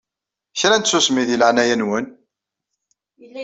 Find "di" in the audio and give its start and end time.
1.27-1.35